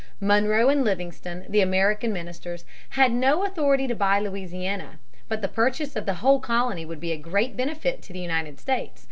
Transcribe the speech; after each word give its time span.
Monroe 0.19 0.69
and 0.69 0.83
Livingston, 0.83 1.45
the 1.47 1.61
American 1.61 2.11
ministers, 2.11 2.65
had 2.97 3.11
no 3.11 3.45
authority 3.45 3.85
to 3.85 3.93
buy 3.93 4.19
Louisiana. 4.19 4.97
But 5.29 5.43
the 5.43 5.47
purchase 5.47 5.95
of 5.95 6.07
the 6.07 6.15
whole 6.25 6.39
colony 6.39 6.85
would 6.87 6.99
be 6.99 7.11
a 7.11 7.17
great 7.17 7.55
benefit 7.55 8.01
to 8.01 8.13
the 8.13 8.17
United 8.19 8.59
States. 8.59 8.99